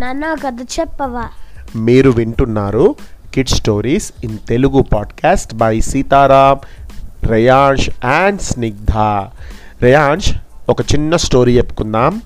[0.00, 1.24] నాన్న కథ చెప్పవా?
[1.76, 2.94] మీరు వింటున్నారు
[3.34, 6.58] kid stories in Telugu podcast by Sitaram
[7.26, 8.90] Reyansh and Snigdha
[9.82, 10.34] Reyansh
[10.68, 12.22] ఒక చిన్న స్టోరీ చెప్పుకుందాం.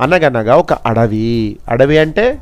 [0.00, 1.56] అనగనగా ఒక అడవి.
[1.68, 2.38] అడవి అంటే?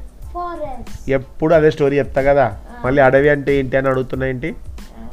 [1.09, 2.57] ఎప్పుడు అదే స్టోరీ చెప్తా కదా?
[2.85, 4.55] మళ్ళీ అడవి అంటే ఏంటి అని అడుగుతున్నా ఏంటి?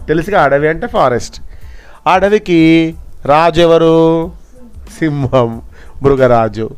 [0.07, 1.41] తెలుసుగా అడవి అంటే ఫారెస్ట్
[2.07, 2.95] ఆ అడవికి
[3.25, 4.31] రాజు ఎవరు
[4.99, 5.61] సింహం.
[6.01, 6.69] మృగరాజు.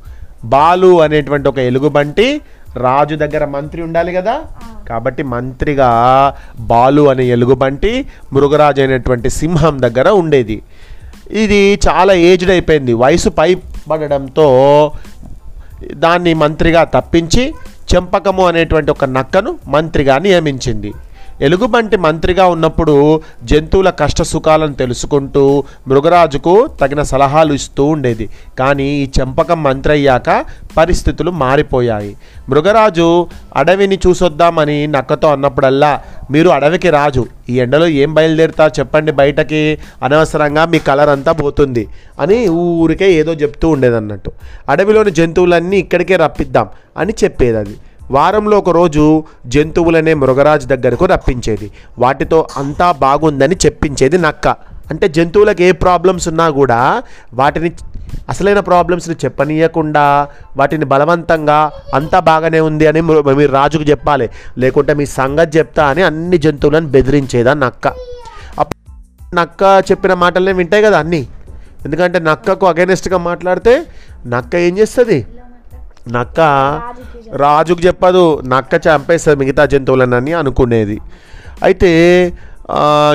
[0.45, 2.41] బాలు అనేటువంటి ఒక ఎలుగుబంటి
[2.77, 4.41] రాజు దగ్గర మంత్రి ఉండాలి కదా?
[4.89, 5.89] కాబట్టి మంత్రిగా
[6.59, 10.61] బాలు అనే ఎలుగుబంటి మృగరాజు అయినటువంటి సింహం దగ్గర ఉండేది.
[11.31, 12.93] ఇది చాలా ఏజ్డ్ అయిపోయింది.
[12.93, 13.55] వయసు పై
[13.89, 14.47] పడడంతో
[15.93, 17.53] దాన్ని మంత్రిగా తప్పించి
[17.95, 20.93] చెంపకము అనేటువంటి ఒక నక్కను మంత్రిగా నియమించింది.
[21.41, 28.29] ఎలుగుబంటి మంత్రిగా ఉన్నప్పుడు జంతువుల కష్ట సుఖాలను తెలుసుకుంటూ మృగరాజుకు తగిన సలహాలు ఇస్తూ ఉండేది.
[28.59, 30.45] కానీ ఈ చెంపకం మంత్రి అయ్యాక
[30.77, 32.15] పరిస్థితులు మారిపోయాయి.
[32.49, 37.25] మృగరాజు అడవిని చూసొద్దామని నక్కతో అన్నప్పుడల్లా మీరు అడవికి రాజు.
[37.49, 39.77] ఈ ఎండలో ఏం బయలుదేరుతా చెప్పండి బయటకి.
[40.03, 41.87] అనవసరంగా మీ కలర్ అంతా పోతుంది
[42.19, 44.31] అని ఊరికే ఏదో చెప్తూ ఉండేదన్నట్టు.
[44.69, 47.75] అడవిలోని జంతువులన్నీ ఇక్కడికే రప్పిద్దాం అని చెప్పేది అది
[48.13, 51.71] వారంలో ఒక రోజు జంతువులనే మృగరాజు దగ్గరకు రప్పించేది.
[51.99, 54.47] వాటితో అంతా బాగుందని చెప్పించేది నక్క.
[54.89, 57.03] అంటే జంతువులకు ఏ ప్రాబ్లమ్స్ ఉన్నా కూడా
[57.33, 57.71] వాటిని
[58.29, 64.29] అసలైన ప్రాబ్లమ్స్ని చెప్పనీయకుండా వాటిని బలవంతంగా అంతా బాగానే ఉంది అని మీరు రాజుకు చెప్పాలి.
[64.57, 67.87] లేకుంటే మీ సంగతి చెప్తా అని అన్ని జంతువులను బెదిరించేదా నక్క.
[69.33, 71.27] నక్క చెప్పిన మాటలనే వింటాయి కదా అన్నీ.
[71.85, 73.85] ఎందుకంటే నక్కకు అగైనెస్ట్గా మాట్లాడితే
[74.25, 75.27] నక్క ఏం చేస్తుంది?
[76.11, 76.39] నక్క
[77.35, 78.41] రాజుకు చెప్పదు.
[78.45, 80.97] నక్క చంపేస్తుంది మిగతా జంతువులనని అనుకునేది.
[81.63, 81.91] అయితే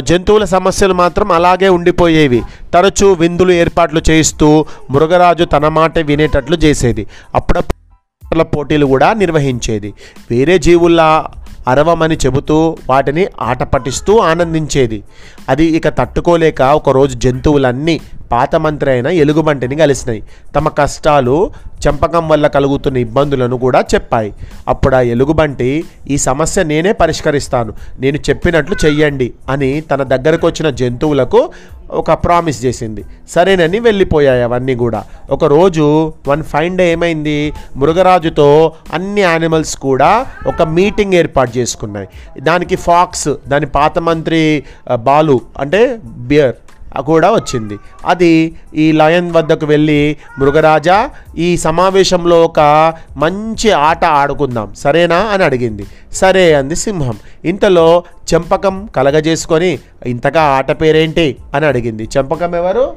[0.01, 2.43] జంతువుల సమస్యలు మాత్రం అలాగే ఉండిపోయేవి.
[2.75, 7.07] తరచూ విందులు ఏర్పాట్లు చేయిస్తూ మృగరాజు తన మాట వినేటట్లు చేసేది.
[7.35, 9.93] అప్పుడప్పుడు పోటీలు కూడా నిర్వహించేది.
[10.31, 11.27] వేరే జీవుల్లా
[11.69, 15.03] అరవమని చెబుతూ వాటిని ఆట పట్టిస్తూ ఆనందించేది.
[15.49, 18.01] అది ఇక తట్టుకోలేక ఒకరోజు జంతువులన్నీ
[18.33, 20.23] పాత మంత్రి అయిన ఎలుగుబంటిని కలిసినాయి.
[20.57, 21.51] తమ కష్టాలు
[21.87, 24.35] చెంపకం వల్ల కలుగుతున్న ఇబ్బందులను కూడా చెప్పాయి.
[24.69, 27.73] అప్పుడు ఆ ఎలుగుబంటి ఈ సమస్య నేనే పరిష్కరిస్తాను.
[28.01, 31.51] నేను చెప్పినట్లు చెయ్యండి అని తన దగ్గరకు వచ్చిన జంతువులకు
[31.91, 33.05] ఒక ప్రామిస్ చేసింది.
[33.29, 35.05] సరేనని వెళ్ళిపోయాయి అవన్నీ కూడా.
[35.31, 37.53] ఒకరోజు వన్ ఫైన్ డే ఏమైంది?
[37.77, 42.09] మృగరాజుతో అన్ని యానిమల్స్ కూడా ఒక మీటింగ్ ఏర్పాటు చేసుకున్నాయి.
[42.41, 44.65] దానికి ఫాక్స్ దాని పాత మంత్రి
[44.97, 46.55] బాలు అంటే బియర్
[46.97, 47.79] కూడా వచ్చింది.
[48.07, 55.17] అది ఈ లయన్ వద్దకు వెళ్ళి మృగరాజా ఈ సమావేశంలో ఒక మంచి ఆట ఆడుకుందాం సరేనా?
[55.17, 55.87] అని అడిగింది.
[56.13, 57.15] సరే అంది సింహం.
[57.45, 58.03] ఇంతలో
[58.35, 61.37] చెంపకం కలగజేసుకొని ఇంతగా ఆట పేరేంటి?
[61.55, 62.09] అని అడిగింది.
[62.17, 62.97] చెంపకం ఎవరు?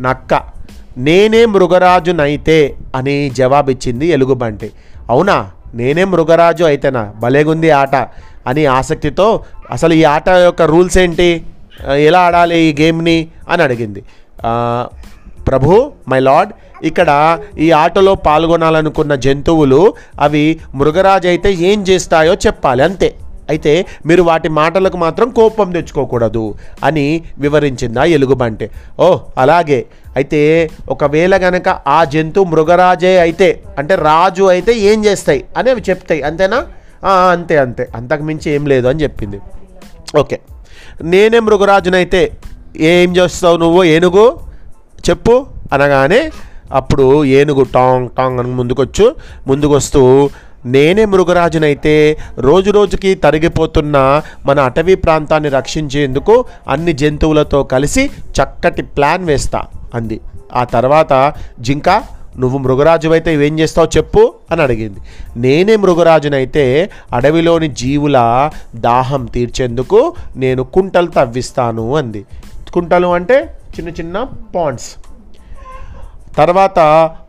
[0.00, 0.40] నక్క.
[0.96, 4.70] నేనే మృగరాజునైతే అని జవాబిచ్చింది ఎలుగుబంటి.
[5.10, 5.50] అవునా?
[5.74, 7.12] నేనే మృగరాజు అయితేనా?
[7.18, 7.94] భలేగుంది ఆట
[8.46, 11.42] అని ఆసక్తితో అసలు ఈ ఆట యొక్క రూల్స్ ఏంటి?
[11.90, 14.04] ఎలా ఆడాలి ఈ గేమ్ని అని అడిగింది.
[15.48, 23.14] ప్రభు మై లార్డ్ ఇక్కడ ఈ ఆటలో పాల్గొనాలనుకున్న జంతువులు అవి మృగరాజు అయితే ఏం చేస్తాయో చెప్పాలి అంతే.
[23.48, 26.54] అయితే మీరు వాటి మాటలకు మాత్రం కోపం తెచ్చుకోకూడదు
[26.84, 28.70] అని వివరించింది ఆ ఎలుగుబంటి.
[29.00, 29.86] ఓ అలాగే.
[30.16, 36.22] అయితే ఒకవేళ గనక ఆ జంతు మృగరాజే అయితే అంటే రాజు అయితే ఏం చేస్తాయి అని అవి చెప్తాయి.
[36.22, 36.66] అంతేనా?
[37.30, 37.88] అంతే అంతే.
[37.94, 39.40] అంతకు మించి ఏం లేదు అని చెప్పింది.
[40.18, 40.38] ఓకే.
[41.00, 42.36] నేనే మృగరాజునైతే
[42.76, 43.84] ఏం చేస్తావు నువ్వు?
[43.84, 44.38] ఏనుగు?
[45.10, 46.30] చెప్పు అనగానే
[46.72, 49.16] అప్పుడు ఏనుగు టాంగ్ టాంగ్ అని ముందుకొచ్చు.
[49.46, 50.30] ముందుకొస్తూ
[50.66, 58.10] నేనే మృగరాజునైతే రోజు రోజుకి తరిగిపోతున్న మన అటవీ ప్రాంతాన్ని రక్షించేందుకు అన్ని జంతువులతో కలిసి
[58.42, 59.62] చక్కటి ప్లాన్ వేస్తా
[59.94, 60.20] అంది.
[60.54, 62.02] ఆ తర్వాత జింక
[62.38, 65.00] నువ్వు మృగరాజు అయితే ఇవేం చేస్తావు చెప్పు అని అడిగింది.
[65.36, 72.24] నేనే మృగరాజునైతే అడవిలోని జీవుల దాహం తీర్చేందుకు నేను కుంటలు తవ్విస్తాను అంది.
[72.74, 73.38] కుంటలు అంటే
[73.76, 74.16] చిన్న చిన్న
[74.56, 74.90] పాండ్స్
[76.36, 76.78] తర్వాత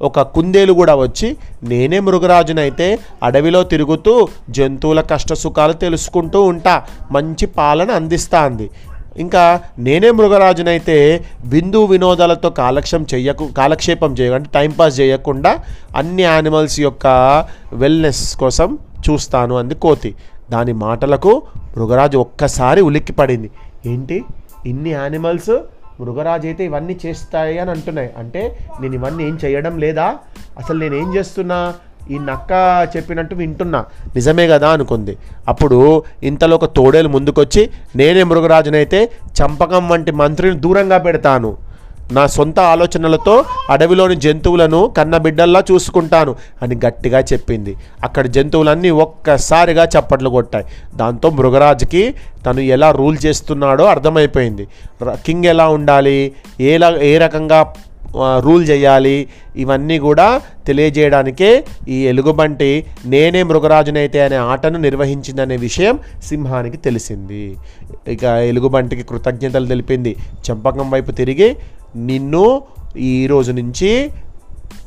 [0.01, 8.41] ఒక కుందేలు కూడా వచ్చి నేనే మృగరాజునైతే అడవిలో తిరుగుతూ జంతువుల కష్టసుఖాలు తెలుసుకుంటూ ఉంటా మంచి పాలన అందిస్తా
[8.41, 8.69] అంది.
[9.17, 15.63] ఇంకా నేనే మృగరాజునైతే బిందు వినోదాలతో కాలక్షం చేయకు కాలక్షేపం చేయ అంటే టైంపాస్ చేయకుండా
[15.95, 17.07] అన్ని యానిమల్స్ యొక్క
[17.73, 18.77] వెల్నెస్ కోసం
[19.09, 20.15] చూస్తాను అంది కోతి.
[20.51, 21.41] దాని మాటలకు
[21.77, 23.51] మృగరాజు ఒక్కసారి ఉలిక్కి పడింది.
[23.85, 24.23] ఏంటి?
[24.65, 25.59] ఇన్ని యానిమల్స్
[26.01, 28.09] మృగరాజు అయితే ఇవన్నీ చేస్తాయి అని అంటున్నాయి.
[28.17, 30.17] అంటే నేను ఇవన్నీ ఏం చేయడం లేదా?
[30.57, 31.73] అసలు నేను ఏం చేస్తున్నా?
[32.11, 32.51] ఈ నక్క
[32.97, 33.85] చెప్పినట్టు వింటున్నా.
[34.15, 35.17] నిజమే కదా అనుకుంది.
[35.47, 39.11] అప్పుడు ఇంతలో ఒక తోడేలు ముందుకొచ్చి నేనే మృగరాజునైతే
[39.41, 41.57] చంపకం వంటి మంత్రిని దూరంగా పెడతాను.
[42.11, 47.75] నా సొంత ఆలోచనలతో అడవిలోని జంతువులను కన్నబిడ్డల్లా చూసుకుంటాను అని గట్టిగా చెప్పింది.
[48.03, 50.65] అక్కడ జంతువులన్నీ ఒక్కసారిగా చప్పట్లు కొట్టాయి.
[50.95, 52.13] దాంతో మృగరాజుకి
[52.45, 54.67] తను ఎలా రూల్ చేస్తున్నాడో అర్థమైపోయింది.
[55.03, 56.31] కింగ్ ఎలా ఉండాలి?
[56.59, 57.73] ఏలా ఏ రకంగా
[58.15, 59.29] రూల్ చేయాలి.
[59.55, 67.57] ఇవన్నీ కూడా తెలియజేయడానికే ఈ ఎలుగుబంటి నేనే మృగరాజునైతే అనే ఆటను నిర్వహించిందనే విషయం సింహానికి తెలిసింది.
[68.07, 70.15] ఇక ఎలుగుబంటికి కృతజ్ఞతలు తెలిపింది
[70.51, 71.55] చంపకం వైపు తిరిగి
[71.95, 72.61] నిన్ను
[72.97, 74.11] ఈ రోజు నుంచి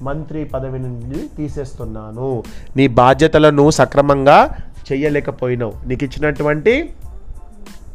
[0.02, 2.43] మంత్రి పదవి నుండి తీసేస్తున్నాను.
[2.76, 4.56] నీ బాధ్యతలను సక్రమంగా
[4.93, 5.72] చేయలేకపోయినావు.
[5.87, 6.90] నీకు ఇచ్చినటువంటి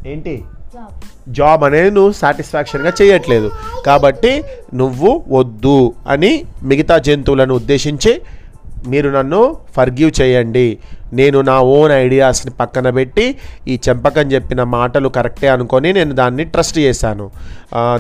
[0.08, 0.44] ఏంటి?
[1.38, 3.50] జాబ్ అనేది నువ్వు సాటిస్ఫాక్షన్గా చేయట్లేదు.
[3.88, 4.34] కాబట్టి
[4.82, 5.80] నువ్వు వద్దు
[6.14, 6.32] అని
[6.72, 8.14] మిగతా జంతువులను ఉద్దేశించి
[8.92, 9.40] మీరు నన్ను
[9.76, 10.68] ఫర్గివ్ చేయండి.
[11.20, 13.26] నేను నా ఓన్ ఐడియాస్ని పక్కన పెట్టి
[13.72, 17.26] ఈ చెంపకం చెప్పిన మాటలు కరెక్టే అనుకొని నేను దాన్ని ట్రస్ట్ చేశాను.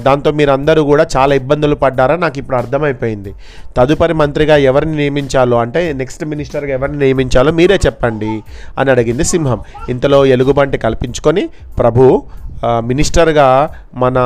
[0.08, 2.16] దాంతో మీరందరూ కూడా చాలా ఇబ్బందులు పడ్డారా?
[2.24, 3.34] నాకు ఇప్పుడు అర్థమైపోయింది.
[3.78, 8.34] తదుపరి మంత్రిగా ఎవరిని నియమించాలో అంటే నెక్స్ట్ మినిస్టర్గా ఎవరిని నియమించాలో మీరే చెప్పండి
[8.80, 9.62] అని అడిగింది సింహం.
[9.96, 11.46] ఇంతలో ఎలుగుబంటి కల్పించుకొని
[11.82, 12.06] ప్రభు
[12.81, 13.48] మినిస్టర్గా
[13.96, 14.18] మన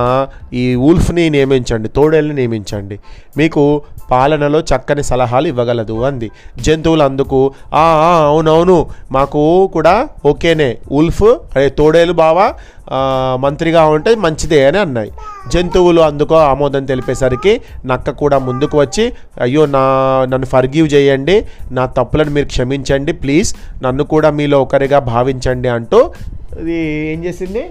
[0.53, 2.95] ఈ ఊల్ఫ్ని నియమించండి తోడేల్ని నియమించండి.
[3.37, 3.63] మీకు
[4.11, 6.27] పాలనలో చక్కని సలహాలు ఇవ్వగలదు అంది.
[6.61, 7.39] జంతువులు అందుకు
[7.73, 7.83] "ఆ,
[8.27, 8.77] అవునవును
[9.11, 9.93] మాకు కూడా
[10.25, 11.23] ఓకేనే ఉల్ఫ్
[11.55, 12.47] అదే తోడేలు బావా
[13.37, 15.11] మంత్రిగా ఉంటే మంచిదే అని అన్నాయి.
[15.47, 17.53] జంతువులు అందుకో ఆమోదం తెలిపేసరికి
[17.85, 19.05] నక్క కూడా ముందుకు వచ్చి
[19.41, 19.83] అయ్యో నా
[20.27, 21.37] నన్ను ఫర్గివ్ చేయండి
[21.71, 23.51] నా తప్పులను మీరు క్షమించండి ప్లీజ్
[23.83, 26.01] నన్ను కూడా మీలో ఒకరిగా భావించండి అంటూ
[26.61, 26.77] ఇది
[27.13, 27.63] ఏం చేసింది?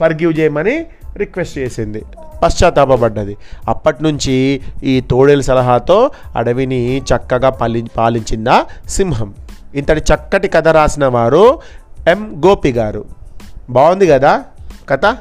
[0.00, 2.04] ఫర్గివ్ చేయమని రిక్వెస్ట్ చేసింది.
[2.42, 3.36] పశ్చాత్తాపడ్డది
[3.68, 9.34] అప్పటి నుంచి ఈ తోడేలు సలహాతో అడవిని చక్కగా పాలి పాలించిందా సింహం.
[9.74, 11.58] ఇంతటి చక్కటి కథ రాసిన వారు
[12.08, 13.04] ఎం గోపి గారు.
[13.70, 14.44] బాగుంది కదా
[14.88, 15.16] కథ?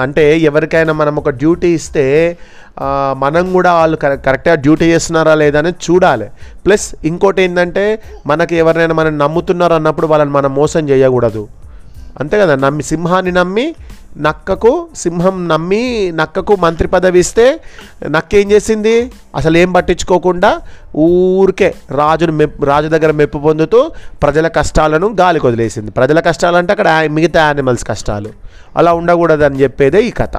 [0.00, 2.38] అంటే ఎవరికైనా మనం ఒక డ్యూటీ ఇస్తే
[3.12, 6.26] మనం కూడా వాళ్ళు కరె- కరెక్ట్గా డ్యూటీ చేస్తున్నారా లేదా అనేది చూడాలి.
[6.66, 11.48] ప్లస్ ఇంకోటి ఏంటంటే మనకి ఎవరైనా మనం నమ్ముతున్నారు అన్నప్పుడు వాళ్ళని మనం మోసం చేయకూడదు.
[12.20, 13.74] అంతే కదా నమ్మి సింహాన్ని నమ్మి
[14.18, 17.60] నక్కకు సింహం నమ్మి నక్కకు మంత్రి పదవి ఇస్తే
[18.08, 19.12] నక్క ఏం చేసింది?
[19.36, 20.60] అసలు ఏం పట్టించుకోకుండా
[20.96, 23.90] ఊరికే రాజును మెప్పు రాజు దగ్గర మెప్పు పొందుతూ
[24.22, 25.90] ప్రజల కష్టాలను గాలికి వదిలేసింది.
[25.90, 28.32] ప్రజల కష్టాలు అంటే అక్కడ మిగతా యానిమల్స్ కష్టాలు.
[28.76, 30.36] అలా ఉండకూడదని చెప్పేదే ఈ కథ.